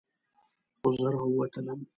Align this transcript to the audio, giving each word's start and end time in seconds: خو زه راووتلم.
خو 0.77 0.87
زه 0.99 1.07
راووتلم. 1.13 1.79